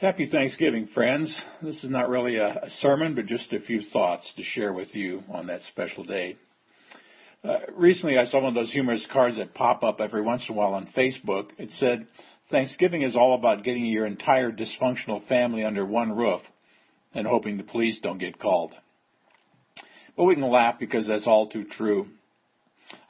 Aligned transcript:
Happy 0.00 0.28
Thanksgiving, 0.28 0.86
friends. 0.94 1.36
This 1.60 1.82
is 1.82 1.90
not 1.90 2.08
really 2.08 2.36
a, 2.36 2.46
a, 2.46 2.70
sermon, 2.78 3.16
but 3.16 3.26
just 3.26 3.52
a 3.52 3.58
few 3.58 3.80
thoughts 3.80 4.32
to 4.36 4.44
share 4.44 4.72
with 4.72 4.94
you 4.94 5.24
on 5.28 5.48
that 5.48 5.62
special 5.72 6.04
day. 6.04 6.36
Uh, 7.42 7.56
recently, 7.74 8.16
I 8.16 8.26
saw 8.26 8.38
one 8.38 8.50
of 8.50 8.54
those 8.54 8.70
humorous 8.70 9.04
cards 9.12 9.38
that 9.38 9.54
pop 9.54 9.82
up 9.82 10.00
every 10.00 10.22
once 10.22 10.46
in 10.48 10.54
a 10.54 10.56
while 10.56 10.74
on 10.74 10.88
Facebook. 10.96 11.48
It 11.58 11.70
said, 11.80 12.06
Thanksgiving 12.48 13.02
is 13.02 13.16
all 13.16 13.34
about 13.34 13.64
getting 13.64 13.86
your 13.86 14.06
entire 14.06 14.52
dysfunctional 14.52 15.26
family 15.26 15.64
under 15.64 15.84
one 15.84 16.16
roof 16.16 16.42
and 17.12 17.26
hoping 17.26 17.56
the 17.56 17.64
police 17.64 17.98
don't 18.00 18.18
get 18.18 18.38
called. 18.38 18.74
But 20.16 20.26
we 20.26 20.36
can 20.36 20.48
laugh 20.48 20.78
because 20.78 21.08
that's 21.08 21.26
all 21.26 21.48
too 21.48 21.64
true. 21.64 22.06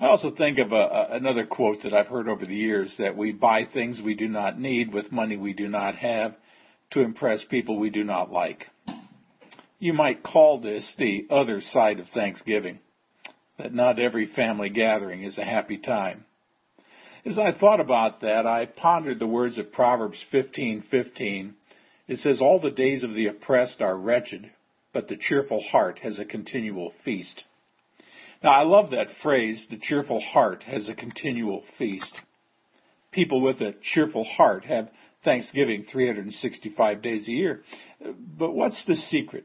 I 0.00 0.06
also 0.06 0.30
think 0.34 0.56
of 0.56 0.72
a, 0.72 0.74
a, 0.74 1.08
another 1.16 1.44
quote 1.44 1.82
that 1.82 1.92
I've 1.92 2.06
heard 2.06 2.30
over 2.30 2.46
the 2.46 2.56
years 2.56 2.94
that 2.98 3.14
we 3.14 3.32
buy 3.32 3.66
things 3.70 4.00
we 4.02 4.14
do 4.14 4.26
not 4.26 4.58
need 4.58 4.90
with 4.90 5.12
money 5.12 5.36
we 5.36 5.52
do 5.52 5.68
not 5.68 5.94
have 5.96 6.34
to 6.90 7.00
impress 7.00 7.44
people 7.44 7.78
we 7.78 7.90
do 7.90 8.04
not 8.04 8.30
like. 8.30 8.66
You 9.78 9.92
might 9.92 10.22
call 10.22 10.58
this 10.60 10.94
the 10.98 11.26
other 11.30 11.60
side 11.60 12.00
of 12.00 12.08
Thanksgiving, 12.08 12.80
that 13.58 13.74
not 13.74 13.98
every 13.98 14.26
family 14.26 14.70
gathering 14.70 15.22
is 15.22 15.38
a 15.38 15.44
happy 15.44 15.78
time. 15.78 16.24
As 17.24 17.38
I 17.38 17.52
thought 17.52 17.80
about 17.80 18.22
that, 18.22 18.46
I 18.46 18.66
pondered 18.66 19.18
the 19.18 19.26
words 19.26 19.58
of 19.58 19.72
Proverbs 19.72 20.22
15:15. 20.32 21.54
It 22.06 22.18
says, 22.20 22.40
"All 22.40 22.58
the 22.58 22.70
days 22.70 23.02
of 23.02 23.12
the 23.12 23.26
oppressed 23.26 23.82
are 23.82 23.96
wretched, 23.96 24.50
but 24.92 25.08
the 25.08 25.16
cheerful 25.16 25.60
heart 25.60 25.98
has 25.98 26.18
a 26.18 26.24
continual 26.24 26.90
feast." 27.04 27.44
Now, 28.42 28.50
I 28.50 28.62
love 28.62 28.90
that 28.90 29.10
phrase, 29.10 29.66
"the 29.68 29.76
cheerful 29.76 30.20
heart 30.20 30.62
has 30.62 30.88
a 30.88 30.94
continual 30.94 31.62
feast." 31.76 32.22
People 33.10 33.40
with 33.40 33.60
a 33.60 33.74
cheerful 33.82 34.24
heart 34.24 34.64
have 34.64 34.90
Thanksgiving 35.24 35.84
365 35.90 37.02
days 37.02 37.26
a 37.28 37.32
year. 37.32 37.62
But 38.38 38.52
what's 38.52 38.82
the 38.86 38.96
secret? 38.96 39.44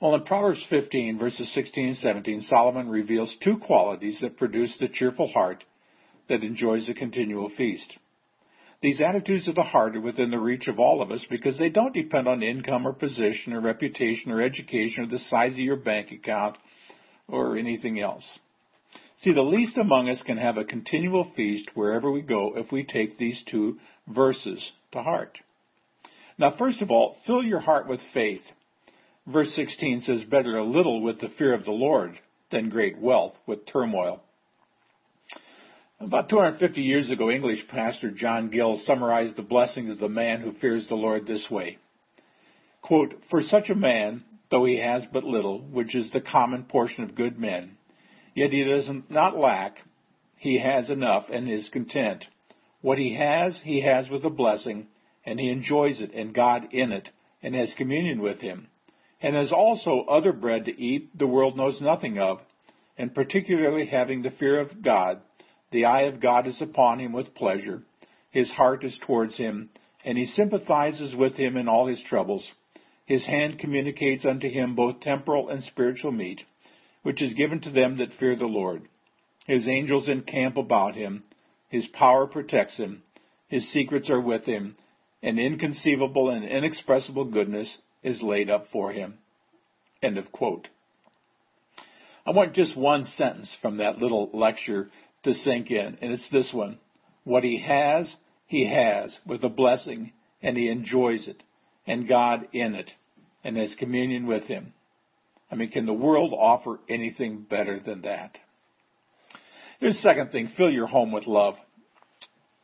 Well, 0.00 0.14
in 0.14 0.24
Proverbs 0.24 0.64
15, 0.68 1.18
verses 1.18 1.52
16 1.54 1.88
and 1.88 1.96
17, 1.96 2.42
Solomon 2.42 2.88
reveals 2.88 3.34
two 3.42 3.58
qualities 3.58 4.18
that 4.20 4.36
produce 4.36 4.76
the 4.78 4.88
cheerful 4.88 5.28
heart 5.28 5.64
that 6.28 6.42
enjoys 6.44 6.88
a 6.88 6.94
continual 6.94 7.50
feast. 7.56 7.96
These 8.82 9.00
attitudes 9.00 9.48
of 9.48 9.54
the 9.54 9.62
heart 9.62 9.96
are 9.96 10.00
within 10.00 10.30
the 10.30 10.38
reach 10.38 10.68
of 10.68 10.78
all 10.78 11.00
of 11.00 11.10
us 11.10 11.24
because 11.30 11.58
they 11.58 11.70
don't 11.70 11.94
depend 11.94 12.28
on 12.28 12.42
income 12.42 12.86
or 12.86 12.92
position 12.92 13.54
or 13.54 13.60
reputation 13.60 14.30
or 14.30 14.42
education 14.42 15.04
or 15.04 15.06
the 15.06 15.18
size 15.18 15.52
of 15.52 15.58
your 15.58 15.76
bank 15.76 16.12
account 16.12 16.56
or 17.26 17.56
anything 17.56 17.98
else. 17.98 18.38
See, 19.22 19.32
the 19.32 19.40
least 19.40 19.78
among 19.78 20.10
us 20.10 20.22
can 20.26 20.36
have 20.36 20.58
a 20.58 20.64
continual 20.64 21.32
feast 21.34 21.70
wherever 21.74 22.10
we 22.10 22.20
go 22.20 22.52
if 22.56 22.70
we 22.70 22.84
take 22.84 23.16
these 23.16 23.42
two 23.50 23.78
verses 24.08 24.72
to 24.92 25.02
heart. 25.02 25.38
Now, 26.38 26.54
first 26.58 26.82
of 26.82 26.90
all, 26.90 27.16
fill 27.26 27.42
your 27.42 27.60
heart 27.60 27.88
with 27.88 28.00
faith. 28.12 28.42
Verse 29.26 29.52
16 29.54 30.02
says, 30.02 30.24
Better 30.24 30.58
a 30.58 30.64
little 30.64 31.00
with 31.00 31.20
the 31.20 31.30
fear 31.38 31.54
of 31.54 31.64
the 31.64 31.72
Lord 31.72 32.18
than 32.50 32.68
great 32.68 32.98
wealth 32.98 33.34
with 33.46 33.66
turmoil. 33.66 34.22
About 35.98 36.28
250 36.28 36.82
years 36.82 37.10
ago, 37.10 37.30
English 37.30 37.66
pastor 37.68 38.10
John 38.10 38.50
Gill 38.50 38.78
summarized 38.84 39.36
the 39.36 39.42
blessings 39.42 39.90
of 39.90 39.98
the 39.98 40.10
man 40.10 40.42
who 40.42 40.52
fears 40.52 40.86
the 40.88 40.94
Lord 40.94 41.26
this 41.26 41.46
way. 41.50 41.78
Quote, 42.82 43.14
For 43.30 43.40
such 43.42 43.70
a 43.70 43.74
man, 43.74 44.22
though 44.50 44.66
he 44.66 44.78
has 44.78 45.04
but 45.10 45.24
little, 45.24 45.60
which 45.60 45.94
is 45.94 46.10
the 46.10 46.20
common 46.20 46.64
portion 46.64 47.02
of 47.02 47.14
good 47.14 47.38
men, 47.38 47.78
yet 48.34 48.52
he 48.52 48.62
does 48.62 48.88
not 49.08 49.38
lack, 49.38 49.78
he 50.36 50.58
has 50.58 50.90
enough 50.90 51.24
and 51.32 51.50
is 51.50 51.68
content. 51.70 52.26
What 52.80 52.98
he 52.98 53.14
has, 53.14 53.60
he 53.64 53.80
has 53.80 54.08
with 54.08 54.24
a 54.24 54.30
blessing, 54.30 54.88
and 55.24 55.40
he 55.40 55.50
enjoys 55.50 56.00
it 56.00 56.12
and 56.14 56.34
God 56.34 56.68
in 56.72 56.92
it, 56.92 57.08
and 57.42 57.54
has 57.54 57.74
communion 57.74 58.20
with 58.20 58.40
him, 58.40 58.68
and 59.20 59.34
has 59.34 59.52
also 59.52 60.04
other 60.08 60.32
bread 60.32 60.66
to 60.66 60.80
eat 60.80 61.16
the 61.18 61.26
world 61.26 61.56
knows 61.56 61.80
nothing 61.80 62.18
of, 62.18 62.40
and 62.98 63.14
particularly 63.14 63.86
having 63.86 64.22
the 64.22 64.30
fear 64.30 64.60
of 64.60 64.82
God, 64.82 65.20
the 65.70 65.84
eye 65.84 66.02
of 66.02 66.20
God 66.20 66.46
is 66.46 66.60
upon 66.62 67.00
him 67.00 67.12
with 67.12 67.34
pleasure, 67.34 67.82
his 68.30 68.50
heart 68.52 68.84
is 68.84 68.98
towards 69.06 69.36
him, 69.36 69.70
and 70.04 70.16
he 70.16 70.26
sympathizes 70.26 71.14
with 71.14 71.34
him 71.34 71.56
in 71.56 71.68
all 71.68 71.86
his 71.86 72.02
troubles. 72.02 72.52
His 73.06 73.24
hand 73.26 73.58
communicates 73.58 74.24
unto 74.24 74.48
him 74.48 74.74
both 74.74 75.00
temporal 75.00 75.48
and 75.48 75.62
spiritual 75.62 76.12
meat, 76.12 76.42
which 77.02 77.22
is 77.22 77.34
given 77.34 77.60
to 77.60 77.70
them 77.70 77.98
that 77.98 78.12
fear 78.14 78.36
the 78.36 78.46
Lord. 78.46 78.82
His 79.46 79.66
angels 79.68 80.08
encamp 80.08 80.56
about 80.56 80.94
him, 80.94 81.24
his 81.68 81.86
power 81.88 82.26
protects 82.26 82.76
him. 82.76 83.02
His 83.48 83.70
secrets 83.72 84.10
are 84.10 84.20
with 84.20 84.44
him. 84.44 84.76
An 85.22 85.38
inconceivable 85.38 86.30
and 86.30 86.44
inexpressible 86.44 87.26
goodness 87.26 87.78
is 88.02 88.22
laid 88.22 88.50
up 88.50 88.66
for 88.72 88.92
him. 88.92 89.18
End 90.02 90.18
of 90.18 90.30
quote. 90.30 90.68
I 92.24 92.30
want 92.30 92.54
just 92.54 92.76
one 92.76 93.04
sentence 93.04 93.54
from 93.62 93.78
that 93.78 93.98
little 93.98 94.30
lecture 94.32 94.90
to 95.22 95.32
sink 95.32 95.70
in, 95.70 95.98
and 96.00 96.12
it's 96.12 96.28
this 96.30 96.52
one. 96.52 96.78
What 97.24 97.44
he 97.44 97.58
has, 97.58 98.14
he 98.46 98.66
has 98.66 99.16
with 99.26 99.42
a 99.44 99.48
blessing, 99.48 100.12
and 100.42 100.56
he 100.56 100.68
enjoys 100.68 101.28
it, 101.28 101.42
and 101.86 102.08
God 102.08 102.48
in 102.52 102.74
it, 102.74 102.90
and 103.42 103.56
has 103.56 103.74
communion 103.78 104.26
with 104.26 104.44
him. 104.44 104.72
I 105.50 105.54
mean, 105.54 105.70
can 105.70 105.86
the 105.86 105.92
world 105.92 106.32
offer 106.36 106.80
anything 106.88 107.46
better 107.48 107.78
than 107.78 108.02
that? 108.02 108.38
Here's 109.78 109.94
the 109.94 110.00
second 110.00 110.30
thing 110.30 110.50
fill 110.56 110.70
your 110.70 110.86
home 110.86 111.12
with 111.12 111.26
love. 111.26 111.54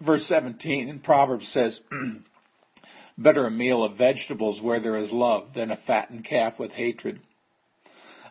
Verse 0.00 0.24
17 0.26 0.88
in 0.88 1.00
Proverbs 1.00 1.48
says, 1.52 1.78
Better 3.18 3.46
a 3.46 3.50
meal 3.50 3.84
of 3.84 3.98
vegetables 3.98 4.60
where 4.62 4.80
there 4.80 4.96
is 4.96 5.12
love 5.12 5.48
than 5.54 5.70
a 5.70 5.78
fattened 5.86 6.24
calf 6.24 6.54
with 6.58 6.72
hatred. 6.72 7.20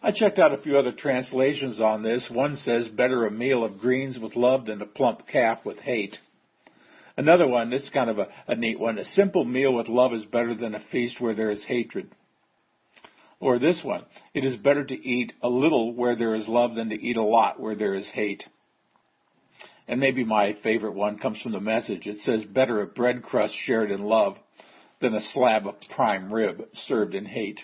I 0.04 0.12
checked 0.12 0.40
out 0.40 0.54
a 0.54 0.62
few 0.62 0.78
other 0.80 0.92
translations 0.92 1.80
on 1.80 2.02
this. 2.02 2.28
One 2.32 2.56
says, 2.56 2.88
Better 2.88 3.28
a 3.28 3.32
meal 3.32 3.64
of 3.64 3.78
greens 3.78 4.18
with 4.18 4.36
love 4.36 4.66
than 4.66 4.82
a 4.82 4.88
plump 4.88 5.28
calf 5.28 5.60
with 5.64 5.78
hate. 5.78 6.18
Another 7.16 7.48
one, 7.48 7.70
this 7.70 7.84
is 7.84 7.90
kind 7.90 8.10
of 8.10 8.18
a, 8.18 8.28
a 8.48 8.56
neat 8.56 8.80
one. 8.80 8.98
A 8.98 9.06
simple 9.06 9.46
meal 9.46 9.76
with 9.76 9.90
love 9.90 10.14
is 10.14 10.26
better 10.26 10.56
than 10.56 10.74
a 10.74 10.84
feast 10.92 11.22
where 11.22 11.36
there 11.36 11.52
is 11.52 11.64
hatred. 11.66 12.10
Or 13.40 13.60
this 13.60 13.82
one, 13.84 14.06
it 14.34 14.44
is 14.44 14.56
better 14.56 14.84
to 14.84 14.96
eat 14.96 15.34
a 15.44 15.50
little 15.50 15.94
where 15.94 16.16
there 16.16 16.34
is 16.34 16.48
love 16.48 16.74
than 16.76 16.90
to 16.90 16.96
eat 16.96 17.18
a 17.18 17.24
lot 17.24 17.60
where 17.60 17.76
there 17.76 17.94
is 17.94 18.08
hate 18.08 18.44
and 19.88 20.00
maybe 20.00 20.24
my 20.24 20.56
favorite 20.64 20.94
one 20.94 21.18
comes 21.18 21.42
from 21.42 21.52
the 21.52 21.60
message. 21.60 22.08
It 22.08 22.20
says, 22.20 22.44
better 22.46 22.82
a 22.82 22.88
bread 22.88 23.24
crust 23.24 23.54
shared 23.66 23.92
in 23.92 24.04
love 24.04 24.38
than 25.02 25.14
a 25.14 25.22
slab 25.34 25.68
of 25.68 25.76
prime 25.96 26.34
rib 26.34 26.64
served 26.86 27.16
in 27.16 27.26
hate. 27.26 27.60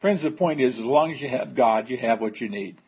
Friends, 0.00 0.22
the 0.22 0.30
point 0.30 0.60
is, 0.60 0.74
as 0.74 0.84
long 0.84 1.12
as 1.12 1.20
you 1.20 1.28
have 1.28 1.56
God, 1.56 1.88
you 1.88 1.96
have 1.96 2.20
what 2.20 2.40
you 2.40 2.48
need. 2.48 2.78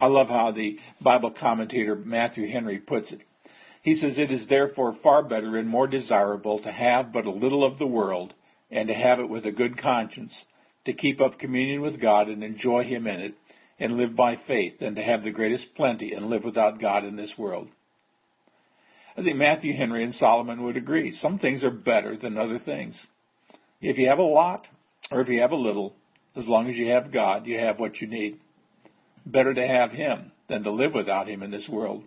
I 0.00 0.06
love 0.06 0.28
how 0.28 0.50
the 0.50 0.78
Bible 1.00 1.30
commentator 1.30 1.94
Matthew 1.94 2.50
Henry 2.50 2.78
puts 2.78 3.12
it. 3.12 3.20
He 3.82 3.94
says, 3.94 4.18
It 4.18 4.30
is 4.30 4.48
therefore 4.48 4.96
far 5.02 5.22
better 5.22 5.56
and 5.56 5.68
more 5.68 5.86
desirable 5.86 6.60
to 6.62 6.72
have 6.72 7.12
but 7.12 7.26
a 7.26 7.30
little 7.30 7.64
of 7.64 7.78
the 7.78 7.86
world 7.86 8.34
and 8.70 8.88
to 8.88 8.94
have 8.94 9.20
it 9.20 9.28
with 9.28 9.46
a 9.46 9.52
good 9.52 9.78
conscience, 9.78 10.36
to 10.86 10.92
keep 10.92 11.20
up 11.20 11.38
communion 11.38 11.82
with 11.82 12.00
God 12.00 12.28
and 12.28 12.42
enjoy 12.42 12.84
Him 12.84 13.06
in 13.06 13.20
it, 13.20 13.34
and 13.78 13.96
live 13.96 14.14
by 14.14 14.36
faith 14.46 14.78
than 14.80 14.94
to 14.94 15.02
have 15.02 15.22
the 15.22 15.30
greatest 15.30 15.74
plenty 15.74 16.12
and 16.12 16.26
live 16.26 16.44
without 16.44 16.80
God 16.80 17.04
in 17.04 17.16
this 17.16 17.34
world. 17.36 17.68
I 19.16 19.22
think 19.22 19.36
Matthew 19.36 19.74
Henry 19.76 20.04
and 20.04 20.14
Solomon 20.14 20.62
would 20.64 20.76
agree. 20.76 21.12
Some 21.20 21.38
things 21.38 21.62
are 21.64 21.70
better 21.70 22.16
than 22.16 22.38
other 22.38 22.58
things. 22.58 23.00
If 23.80 23.98
you 23.98 24.08
have 24.08 24.18
a 24.18 24.22
lot 24.22 24.66
or 25.10 25.20
if 25.20 25.28
you 25.28 25.40
have 25.42 25.50
a 25.52 25.56
little, 25.56 25.94
as 26.34 26.46
long 26.46 26.68
as 26.68 26.76
you 26.76 26.88
have 26.90 27.12
God, 27.12 27.46
you 27.46 27.58
have 27.58 27.78
what 27.78 28.00
you 28.00 28.06
need. 28.06 28.38
Better 29.26 29.52
to 29.52 29.66
have 29.66 29.90
Him 29.90 30.32
than 30.48 30.62
to 30.64 30.70
live 30.70 30.94
without 30.94 31.28
Him 31.28 31.42
in 31.42 31.50
this 31.50 31.68
world. 31.68 32.04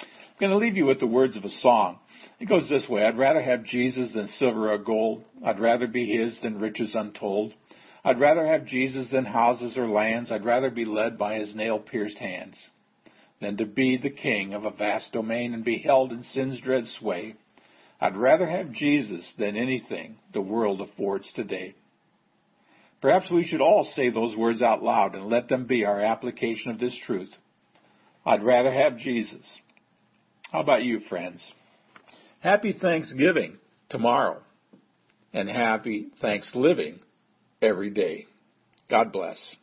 I'm 0.00 0.06
going 0.48 0.52
to 0.52 0.56
leave 0.56 0.76
you 0.76 0.86
with 0.86 1.00
the 1.00 1.06
words 1.06 1.36
of 1.36 1.44
a 1.44 1.50
song. 1.50 1.98
It 2.38 2.48
goes 2.48 2.68
this 2.68 2.88
way 2.88 3.04
I'd 3.04 3.18
rather 3.18 3.42
have 3.42 3.64
Jesus 3.64 4.14
than 4.14 4.28
silver 4.28 4.72
or 4.72 4.78
gold. 4.78 5.24
I'd 5.44 5.60
rather 5.60 5.86
be 5.86 6.06
His 6.06 6.38
than 6.42 6.58
riches 6.58 6.94
untold. 6.94 7.52
I'd 8.04 8.20
rather 8.20 8.46
have 8.46 8.64
Jesus 8.64 9.10
than 9.10 9.24
houses 9.24 9.76
or 9.76 9.88
lands. 9.88 10.32
I'd 10.32 10.44
rather 10.44 10.70
be 10.70 10.84
led 10.84 11.18
by 11.18 11.38
his 11.38 11.54
nail 11.54 11.78
pierced 11.78 12.18
hands 12.18 12.56
than 13.40 13.56
to 13.58 13.66
be 13.66 13.96
the 13.96 14.10
king 14.10 14.54
of 14.54 14.64
a 14.64 14.70
vast 14.70 15.12
domain 15.12 15.54
and 15.54 15.64
be 15.64 15.78
held 15.78 16.12
in 16.12 16.22
sin's 16.22 16.60
dread 16.60 16.86
sway. 16.98 17.34
I'd 18.00 18.16
rather 18.16 18.48
have 18.48 18.72
Jesus 18.72 19.30
than 19.38 19.56
anything 19.56 20.16
the 20.32 20.40
world 20.40 20.80
affords 20.80 21.30
today. 21.34 21.74
Perhaps 23.02 23.30
we 23.30 23.44
should 23.44 23.62
all 23.62 23.90
say 23.94 24.10
those 24.10 24.36
words 24.36 24.60
out 24.60 24.82
loud 24.82 25.14
and 25.14 25.26
let 25.26 25.48
them 25.48 25.66
be 25.66 25.84
our 25.84 26.00
application 26.00 26.70
of 26.70 26.78
this 26.78 26.98
truth. 27.06 27.30
I'd 28.24 28.42
rather 28.42 28.72
have 28.72 28.98
Jesus. 28.98 29.44
How 30.50 30.60
about 30.60 30.84
you, 30.84 31.00
friends? 31.00 31.42
Happy 32.40 32.72
Thanksgiving 32.72 33.58
tomorrow 33.88 34.42
and 35.32 35.48
happy 35.48 36.08
Thanksgiving 36.20 37.00
every 37.62 37.90
day. 37.90 38.26
God 38.88 39.12
bless. 39.12 39.56